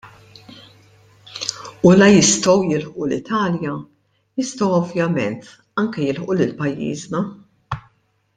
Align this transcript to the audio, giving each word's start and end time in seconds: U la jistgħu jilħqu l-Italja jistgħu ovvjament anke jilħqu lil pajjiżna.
U 1.89 1.91
la 1.99 2.07
jistgħu 2.13 2.55
jilħqu 2.71 3.05
l-Italja 3.09 3.75
jistgħu 4.41 4.71
ovvjament 4.79 5.53
anke 5.85 6.09
jilħqu 6.09 6.39
lil 6.41 6.57
pajjiżna. 6.65 7.25